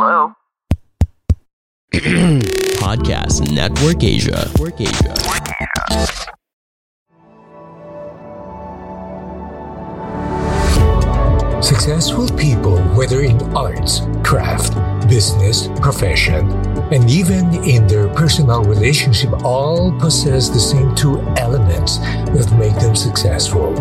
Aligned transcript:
Hello? 0.00 0.32
Podcast 2.80 3.52
Network 3.52 4.02
Asia. 4.02 4.48
Network 4.48 4.80
Asia. 4.80 5.12
Successful 11.60 12.30
people, 12.38 12.78
whether 12.96 13.20
in 13.20 13.36
arts, 13.54 14.00
craft, 14.24 14.72
business, 15.06 15.68
profession, 15.82 16.50
and 16.90 17.10
even 17.10 17.52
in 17.62 17.86
their 17.86 18.08
personal 18.14 18.64
relationship, 18.64 19.30
all 19.44 19.92
possess 20.00 20.48
the 20.48 20.58
same 20.58 20.94
two 20.94 21.20
elements 21.36 21.98
that 21.98 22.50
make 22.58 22.74
them 22.76 22.96
successful. 22.96 23.74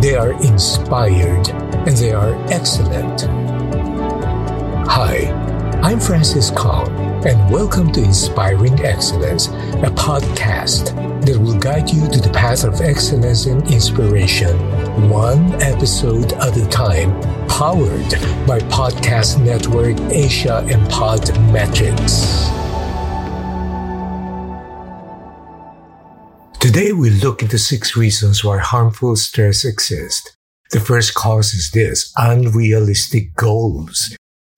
They 0.00 0.16
are 0.16 0.32
inspired 0.42 1.48
and 1.86 1.96
they 1.96 2.12
are 2.12 2.34
excellent. 2.50 3.45
Hi, 4.88 5.26
I'm 5.82 6.00
Francis 6.00 6.50
Kong, 6.50 6.88
and 7.26 7.52
welcome 7.52 7.92
to 7.92 8.02
Inspiring 8.02 8.80
Excellence, 8.80 9.48
a 9.48 9.90
podcast 9.90 10.94
that 11.26 11.36
will 11.36 11.58
guide 11.58 11.90
you 11.90 12.08
to 12.08 12.20
the 12.20 12.30
path 12.30 12.64
of 12.64 12.80
excellence 12.80 13.46
and 13.46 13.68
inspiration, 13.70 14.56
one 15.10 15.60
episode 15.60 16.32
at 16.34 16.56
a 16.56 16.66
time, 16.68 17.10
powered 17.48 18.10
by 18.46 18.60
Podcast 18.70 19.44
Network 19.44 20.00
Asia 20.10 20.64
and 20.70 20.86
Podmetrics. 20.88 22.46
Today 26.60 26.92
we 26.92 27.10
look 27.10 27.42
into 27.42 27.58
six 27.58 27.96
reasons 27.96 28.42
why 28.42 28.58
harmful 28.58 29.16
stress 29.16 29.64
exists. 29.64 30.34
The 30.70 30.80
first 30.80 31.14
cause 31.14 31.52
is 31.54 31.70
this 31.72 32.12
unrealistic 32.16 33.34
goals. 33.34 34.16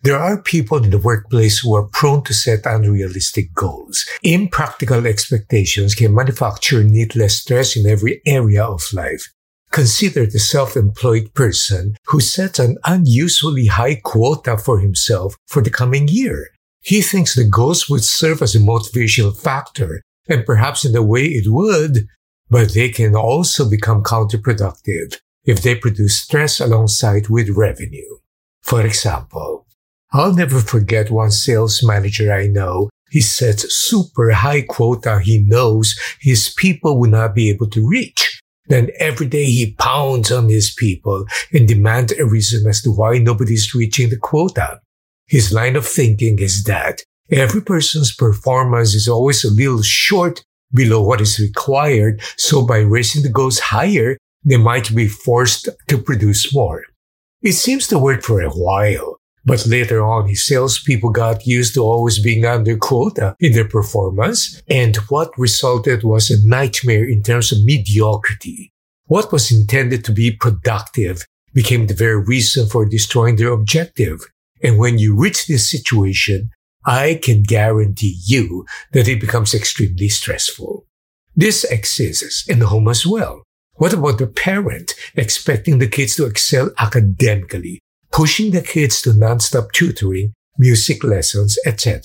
There 0.08 0.16
are 0.18 0.40
people 0.40 0.82
in 0.82 0.88
the 0.88 0.96
workplace 0.96 1.58
who 1.58 1.76
are 1.76 1.82
prone 1.82 2.24
to 2.24 2.32
set 2.32 2.64
unrealistic 2.64 3.52
goals. 3.52 4.06
Impractical 4.22 5.06
expectations 5.06 5.94
can 5.94 6.14
manufacture 6.14 6.82
needless 6.82 7.40
stress 7.42 7.76
in 7.76 7.86
every 7.86 8.22
area 8.24 8.64
of 8.64 8.82
life. 8.94 9.30
Consider 9.70 10.24
the 10.24 10.38
self-employed 10.38 11.34
person 11.34 11.94
who 12.06 12.20
sets 12.20 12.58
an 12.58 12.78
unusually 12.86 13.66
high 13.66 13.96
quota 13.96 14.56
for 14.56 14.80
himself 14.80 15.36
for 15.46 15.60
the 15.60 15.68
coming 15.68 16.08
year. 16.08 16.52
He 16.80 17.02
thinks 17.02 17.34
the 17.34 17.44
goals 17.44 17.90
would 17.90 18.02
serve 18.02 18.40
as 18.40 18.54
a 18.54 18.60
motivational 18.60 19.36
factor, 19.38 20.00
and 20.26 20.46
perhaps 20.46 20.86
in 20.86 20.96
a 20.96 21.02
way 21.02 21.24
it 21.24 21.48
would, 21.48 22.06
but 22.48 22.72
they 22.72 22.88
can 22.88 23.14
also 23.14 23.68
become 23.68 24.02
counterproductive 24.02 25.18
if 25.44 25.60
they 25.60 25.74
produce 25.74 26.18
stress 26.18 26.60
alongside 26.60 27.28
with 27.28 27.50
revenue. 27.50 28.16
For 28.62 28.80
example, 28.86 29.66
I'll 30.12 30.34
never 30.34 30.60
forget 30.60 31.10
one 31.10 31.30
sales 31.30 31.82
manager 31.82 32.32
I 32.32 32.46
know. 32.46 32.88
He 33.10 33.20
sets 33.20 33.74
super 33.74 34.32
high 34.32 34.62
quota 34.62 35.20
he 35.20 35.44
knows 35.46 35.94
his 36.20 36.52
people 36.56 36.98
will 36.98 37.10
not 37.10 37.34
be 37.34 37.50
able 37.50 37.68
to 37.70 37.86
reach. 37.86 38.40
Then 38.68 38.90
every 38.98 39.26
day 39.26 39.44
he 39.44 39.74
pounds 39.74 40.30
on 40.30 40.48
his 40.48 40.74
people 40.74 41.24
and 41.52 41.66
demands 41.66 42.12
a 42.12 42.26
reason 42.26 42.68
as 42.68 42.82
to 42.82 42.90
why 42.90 43.18
nobody's 43.18 43.74
reaching 43.74 44.10
the 44.10 44.18
quota. 44.18 44.80
His 45.26 45.52
line 45.52 45.76
of 45.76 45.86
thinking 45.86 46.38
is 46.38 46.64
that 46.64 47.02
every 47.30 47.62
person's 47.62 48.14
performance 48.14 48.94
is 48.94 49.08
always 49.08 49.44
a 49.44 49.52
little 49.52 49.82
short 49.82 50.42
below 50.72 51.02
what 51.02 51.20
is 51.20 51.38
required. 51.38 52.20
So 52.36 52.66
by 52.66 52.78
raising 52.78 53.22
the 53.22 53.30
goals 53.30 53.58
higher, 53.58 54.18
they 54.44 54.56
might 54.56 54.94
be 54.94 55.08
forced 55.08 55.68
to 55.88 55.98
produce 55.98 56.54
more. 56.54 56.84
It 57.42 57.52
seems 57.52 57.86
to 57.88 57.98
work 57.98 58.22
for 58.22 58.40
a 58.40 58.50
while. 58.50 59.18
But 59.44 59.66
later 59.66 60.02
on, 60.02 60.28
his 60.28 60.46
salespeople 60.46 61.10
got 61.10 61.46
used 61.46 61.74
to 61.74 61.82
always 61.82 62.18
being 62.18 62.44
under 62.44 62.76
quota 62.76 63.34
in 63.40 63.52
their 63.52 63.68
performance, 63.68 64.62
and 64.68 64.96
what 65.08 65.30
resulted 65.38 66.02
was 66.04 66.30
a 66.30 66.46
nightmare 66.46 67.08
in 67.08 67.22
terms 67.22 67.52
of 67.52 67.64
mediocrity. 67.64 68.72
What 69.06 69.32
was 69.32 69.50
intended 69.50 70.04
to 70.04 70.12
be 70.12 70.30
productive 70.30 71.24
became 71.54 71.86
the 71.86 71.94
very 71.94 72.22
reason 72.22 72.68
for 72.68 72.84
destroying 72.84 73.36
their 73.36 73.52
objective. 73.52 74.20
And 74.62 74.76
when 74.76 74.98
you 74.98 75.16
reach 75.16 75.46
this 75.46 75.70
situation, 75.70 76.50
I 76.84 77.18
can 77.22 77.42
guarantee 77.42 78.18
you 78.26 78.66
that 78.92 79.08
it 79.08 79.20
becomes 79.20 79.54
extremely 79.54 80.08
stressful. 80.08 80.86
This 81.34 81.64
exists 81.64 82.48
in 82.48 82.58
the 82.58 82.66
home 82.66 82.88
as 82.88 83.06
well. 83.06 83.44
What 83.74 83.92
about 83.92 84.18
the 84.18 84.26
parent 84.26 84.94
expecting 85.14 85.78
the 85.78 85.86
kids 85.86 86.16
to 86.16 86.26
excel 86.26 86.70
academically 86.78 87.80
pushing 88.18 88.50
the 88.50 88.60
kids 88.60 89.00
to 89.00 89.10
nonstop 89.10 89.70
tutoring, 89.70 90.34
music 90.58 91.04
lessons, 91.04 91.56
etc. 91.64 92.02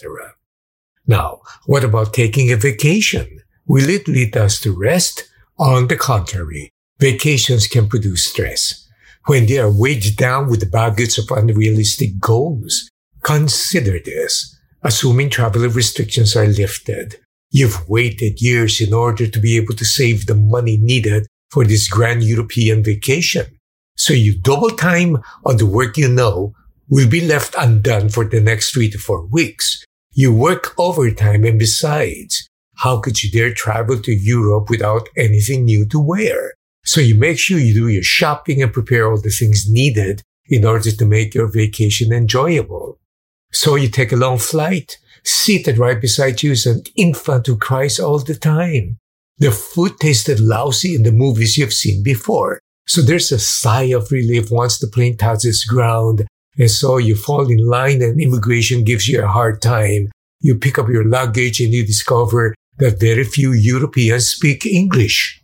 Now, 1.07 1.41
what 1.65 1.83
about 1.83 2.13
taking 2.13 2.51
a 2.51 2.55
vacation? 2.55 3.39
Will 3.65 3.89
it 3.89 4.07
lead 4.07 4.37
us 4.37 4.61
to 4.61 4.79
rest? 4.79 5.27
On 5.57 5.87
the 5.87 5.95
contrary, 5.95 6.69
vacations 6.99 7.65
can 7.65 7.89
produce 7.89 8.25
stress. 8.25 8.87
When 9.25 9.47
they 9.47 9.57
are 9.57 9.71
weighed 9.71 10.15
down 10.15 10.51
with 10.51 10.59
the 10.59 10.67
baggage 10.67 11.17
of 11.17 11.31
unrealistic 11.31 12.19
goals, 12.19 12.91
consider 13.23 13.97
this. 13.97 14.55
Assuming 14.83 15.31
travel 15.31 15.67
restrictions 15.67 16.35
are 16.35 16.45
lifted, 16.45 17.15
you've 17.49 17.89
waited 17.89 18.39
years 18.39 18.79
in 18.79 18.93
order 18.93 19.25
to 19.25 19.39
be 19.39 19.57
able 19.57 19.73
to 19.73 19.85
save 19.85 20.27
the 20.27 20.35
money 20.35 20.77
needed 20.77 21.25
for 21.49 21.65
this 21.65 21.87
grand 21.87 22.21
European 22.21 22.83
vacation. 22.83 23.47
So 23.95 24.13
you 24.13 24.37
double 24.37 24.71
time 24.71 25.17
on 25.45 25.57
the 25.57 25.65
work 25.65 25.97
you 25.97 26.09
know 26.09 26.53
will 26.89 27.09
be 27.09 27.21
left 27.21 27.55
undone 27.57 28.09
for 28.09 28.25
the 28.25 28.41
next 28.41 28.71
three 28.71 28.89
to 28.89 28.97
four 28.97 29.25
weeks. 29.25 29.83
You 30.11 30.33
work 30.33 30.73
overtime 30.77 31.43
and 31.43 31.57
besides, 31.57 32.47
how 32.77 32.99
could 32.99 33.23
you 33.23 33.31
dare 33.31 33.53
travel 33.53 33.99
to 34.01 34.11
Europe 34.11 34.69
without 34.69 35.07
anything 35.17 35.65
new 35.65 35.87
to 35.87 35.99
wear? 35.99 36.53
So 36.85 36.99
you 37.01 37.15
make 37.15 37.39
sure 37.39 37.57
you 37.57 37.73
do 37.73 37.87
your 37.87 38.03
shopping 38.03 38.61
and 38.61 38.73
prepare 38.73 39.09
all 39.09 39.21
the 39.21 39.29
things 39.29 39.69
needed 39.69 40.21
in 40.47 40.65
order 40.65 40.91
to 40.91 41.05
make 41.05 41.33
your 41.33 41.47
vacation 41.47 42.11
enjoyable. 42.11 42.99
So 43.51 43.75
you 43.75 43.87
take 43.87 44.11
a 44.11 44.17
long 44.17 44.37
flight. 44.37 44.97
Seated 45.23 45.77
right 45.77 46.01
beside 46.01 46.43
you 46.43 46.51
is 46.51 46.65
an 46.65 46.83
infant 46.97 47.47
who 47.47 47.57
cries 47.57 47.99
all 47.99 48.19
the 48.19 48.35
time. 48.35 48.97
The 49.37 49.51
food 49.51 49.93
tasted 49.99 50.39
lousy 50.39 50.95
in 50.95 51.03
the 51.03 51.11
movies 51.11 51.57
you've 51.57 51.73
seen 51.73 52.03
before. 52.03 52.59
So 52.85 53.01
there's 53.01 53.31
a 53.31 53.39
sigh 53.39 53.93
of 53.95 54.11
relief 54.11 54.51
once 54.51 54.79
the 54.79 54.87
plane 54.87 55.17
touches 55.17 55.63
ground. 55.63 56.25
And 56.57 56.69
so 56.69 56.97
you 56.97 57.15
fall 57.15 57.49
in 57.49 57.65
line 57.65 58.01
and 58.01 58.21
immigration 58.21 58.83
gives 58.83 59.07
you 59.07 59.23
a 59.23 59.27
hard 59.27 59.61
time. 59.61 60.11
You 60.41 60.57
pick 60.57 60.77
up 60.77 60.89
your 60.89 61.05
luggage 61.05 61.59
and 61.61 61.73
you 61.73 61.85
discover 61.85 62.53
that 62.77 62.99
very 62.99 63.23
few 63.23 63.53
Europeans 63.53 64.27
speak 64.27 64.65
English. 64.65 65.41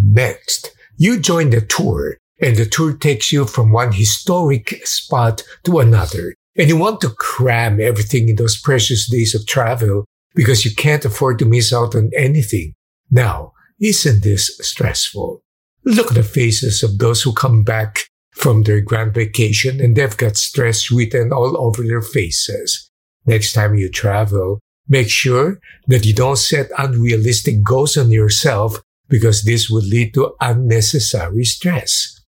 Next, 0.00 0.74
you 0.96 1.18
join 1.20 1.50
the 1.50 1.60
tour 1.60 2.16
and 2.40 2.56
the 2.56 2.66
tour 2.66 2.92
takes 2.92 3.32
you 3.32 3.44
from 3.44 3.72
one 3.72 3.92
historic 3.92 4.84
spot 4.86 5.42
to 5.64 5.78
another. 5.78 6.34
And 6.56 6.68
you 6.68 6.76
want 6.76 7.00
to 7.02 7.10
cram 7.10 7.80
everything 7.80 8.28
in 8.28 8.36
those 8.36 8.60
precious 8.60 9.08
days 9.08 9.34
of 9.34 9.46
travel 9.46 10.04
because 10.34 10.64
you 10.64 10.74
can't 10.74 11.04
afford 11.04 11.38
to 11.38 11.44
miss 11.44 11.72
out 11.72 11.94
on 11.94 12.10
anything. 12.16 12.74
Now, 13.10 13.52
isn't 13.78 14.22
this 14.22 14.58
stressful? 14.60 15.42
Look 15.84 16.08
at 16.08 16.14
the 16.14 16.22
faces 16.22 16.82
of 16.82 16.98
those 16.98 17.22
who 17.22 17.32
come 17.32 17.64
back 17.64 18.00
from 18.32 18.62
their 18.62 18.80
grand 18.80 19.14
vacation 19.14 19.80
and 19.80 19.96
they've 19.96 20.16
got 20.16 20.36
stress 20.36 20.90
written 20.90 21.32
all 21.32 21.56
over 21.58 21.82
their 21.82 22.02
faces. 22.02 22.90
Next 23.26 23.52
time 23.52 23.74
you 23.74 23.88
travel, 23.88 24.60
make 24.88 25.08
sure 25.08 25.58
that 25.86 26.04
you 26.04 26.14
don't 26.14 26.36
set 26.36 26.70
unrealistic 26.78 27.62
goals 27.62 27.96
on 27.96 28.10
yourself 28.10 28.80
because 29.08 29.42
this 29.42 29.68
would 29.68 29.84
lead 29.84 30.14
to 30.14 30.34
unnecessary 30.40 31.44
stress. 31.44 32.20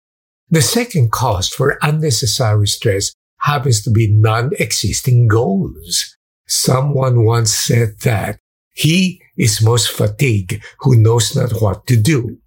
The 0.50 0.62
second 0.62 1.12
cause 1.12 1.48
for 1.48 1.78
unnecessary 1.82 2.66
stress 2.66 3.12
happens 3.38 3.82
to 3.82 3.90
be 3.90 4.08
non-existing 4.12 5.28
goals. 5.28 6.16
Someone 6.46 7.24
once 7.24 7.54
said 7.54 8.00
that 8.00 8.38
he 8.74 9.22
is 9.36 9.62
most 9.62 9.90
fatigued 9.90 10.62
who 10.80 10.96
knows 10.96 11.34
not 11.34 11.60
what 11.60 11.86
to 11.86 11.96
do. 11.96 12.38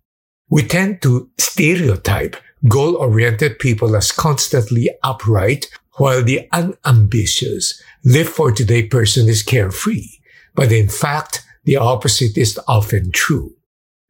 We 0.56 0.64
tend 0.64 1.02
to 1.02 1.30
stereotype 1.38 2.38
goal 2.70 2.96
oriented 2.96 3.60
people 3.60 3.94
as 3.94 4.14
constantly 4.14 4.90
upright, 5.04 5.66
while 5.98 6.24
the 6.24 6.48
unambitious, 6.54 7.84
live 8.06 8.30
for 8.30 8.54
today 8.54 8.88
person 8.88 9.28
is 9.28 9.44
carefree. 9.44 10.08
But 10.56 10.72
in 10.72 10.88
fact, 10.88 11.44
the 11.66 11.76
opposite 11.76 12.38
is 12.38 12.58
often 12.70 13.12
true. 13.12 13.54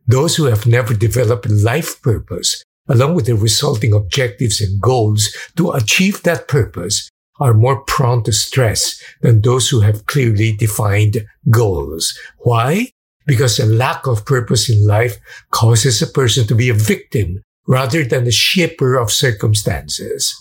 Those 0.05 0.35
who 0.35 0.43
have 0.43 0.67
never 0.67 0.93
developed 0.93 1.49
life 1.49 1.99
purpose, 2.03 2.63
along 2.87 3.15
with 3.15 3.25
the 3.25 3.35
resulting 3.35 3.95
objectives 3.95 4.61
and 4.61 4.79
goals 4.79 5.35
to 5.57 5.71
achieve 5.71 6.21
that 6.21 6.47
purpose, 6.47 7.09
are 7.39 7.55
more 7.55 7.81
prone 7.85 8.21
to 8.25 8.31
stress 8.31 9.01
than 9.23 9.41
those 9.41 9.69
who 9.69 9.79
have 9.79 10.05
clearly 10.05 10.55
defined 10.55 11.25
goals. 11.49 12.15
Why? 12.37 12.91
Because 13.25 13.59
a 13.59 13.65
lack 13.65 14.07
of 14.07 14.25
purpose 14.25 14.69
in 14.69 14.85
life 14.85 15.17
causes 15.51 16.01
a 16.01 16.07
person 16.07 16.47
to 16.47 16.55
be 16.55 16.69
a 16.69 16.73
victim 16.73 17.41
rather 17.67 18.03
than 18.03 18.27
a 18.27 18.31
shaper 18.31 18.95
of 18.97 19.11
circumstances. 19.11 20.33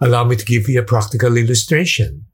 Allow 0.00 0.24
me 0.24 0.36
to 0.36 0.44
give 0.44 0.68
you 0.68 0.80
a 0.80 0.84
practical 0.84 1.36
illustration. 1.36 2.26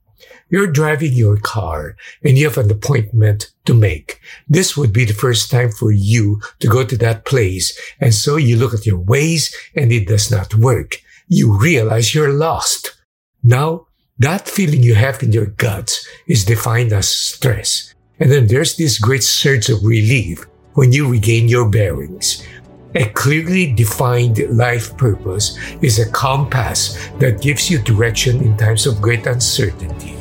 You're 0.51 0.71
driving 0.71 1.15
your 1.15 1.39
car 1.39 1.97
and 2.23 2.37
you 2.37 2.47
have 2.49 2.59
an 2.59 2.71
appointment 2.71 3.51
to 3.65 3.75
make. 3.75 4.21
This 4.49 4.77
would 4.77 4.93
be 4.93 5.05
the 5.05 5.15
first 5.15 5.51
time 5.51 5.71
for 5.71 5.91
you 5.91 6.41
to 6.59 6.67
go 6.67 6.85
to 6.85 6.97
that 6.99 7.25
place. 7.25 7.79
And 8.01 8.13
so 8.13 8.37
you 8.37 8.57
look 8.57 8.75
at 8.75 8.85
your 8.85 8.99
Waze 8.99 9.55
and 9.75 9.93
it 9.93 10.09
does 10.09 10.31
not 10.31 10.55
work. 10.55 10.97
You 11.29 11.57
realize 11.59 12.15
you're 12.15 12.33
lost. 12.33 13.01
Now, 13.43 13.87
that 14.19 14.49
feeling 14.49 14.83
you 14.83 14.95
have 14.95 15.23
in 15.23 15.33
your 15.33 15.47
guts 15.47 16.07
is 16.27 16.45
defined 16.45 16.93
as 16.93 17.09
stress. 17.09 17.92
And 18.23 18.31
then 18.31 18.47
there's 18.47 18.77
this 18.77 19.01
great 19.01 19.25
surge 19.25 19.69
of 19.69 19.83
relief 19.83 20.47
when 20.75 20.93
you 20.93 21.11
regain 21.11 21.49
your 21.49 21.69
bearings. 21.69 22.47
A 22.95 23.07
clearly 23.07 23.73
defined 23.73 24.39
life 24.57 24.97
purpose 24.97 25.59
is 25.83 25.99
a 25.99 26.09
compass 26.13 27.11
that 27.19 27.43
gives 27.43 27.69
you 27.69 27.83
direction 27.83 28.41
in 28.41 28.57
times 28.57 28.87
of 28.87 29.03
great 29.03 29.27
uncertainty. 29.27 30.15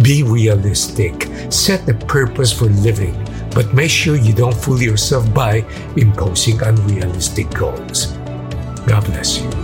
Be 0.00 0.22
realistic, 0.22 1.26
set 1.50 1.88
a 1.88 1.94
purpose 2.06 2.52
for 2.52 2.66
living, 2.66 3.18
but 3.52 3.74
make 3.74 3.90
sure 3.90 4.14
you 4.14 4.32
don't 4.32 4.54
fool 4.54 4.80
yourself 4.80 5.26
by 5.34 5.66
imposing 5.96 6.62
unrealistic 6.62 7.50
goals. 7.50 8.14
God 8.86 9.06
bless 9.06 9.42
you. 9.42 9.63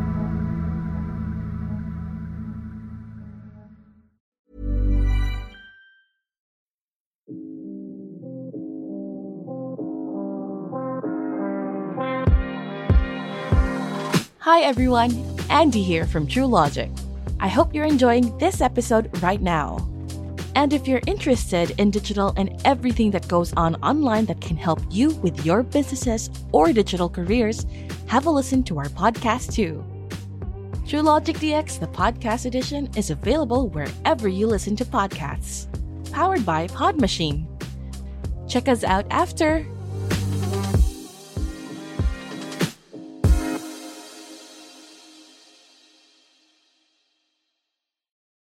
Hi 14.41 14.61
everyone, 14.61 15.11
Andy 15.51 15.83
here 15.83 16.07
from 16.07 16.25
True 16.25 16.47
Logic. 16.47 16.89
I 17.39 17.47
hope 17.47 17.75
you're 17.75 17.85
enjoying 17.85 18.35
this 18.39 18.59
episode 18.59 19.21
right 19.21 19.39
now. 19.39 19.87
And 20.55 20.73
if 20.73 20.87
you're 20.87 21.01
interested 21.05 21.79
in 21.79 21.91
digital 21.91 22.33
and 22.37 22.59
everything 22.65 23.11
that 23.11 23.27
goes 23.27 23.53
on 23.53 23.75
online 23.83 24.25
that 24.25 24.41
can 24.41 24.57
help 24.57 24.79
you 24.89 25.11
with 25.17 25.45
your 25.45 25.61
businesses 25.61 26.31
or 26.51 26.73
digital 26.73 27.07
careers, 27.07 27.67
have 28.07 28.25
a 28.25 28.31
listen 28.31 28.63
to 28.63 28.79
our 28.79 28.87
podcast 28.87 29.53
too. 29.53 29.85
True 30.87 31.01
Logic 31.01 31.35
DX, 31.35 31.79
the 31.79 31.85
podcast 31.85 32.47
edition, 32.47 32.89
is 32.97 33.11
available 33.11 33.69
wherever 33.69 34.27
you 34.27 34.47
listen 34.47 34.75
to 34.77 34.85
podcasts. 34.85 35.67
Powered 36.11 36.43
by 36.47 36.65
Pod 36.65 36.99
Machine. 36.99 37.47
Check 38.47 38.67
us 38.67 38.83
out 38.83 39.05
after 39.11 39.67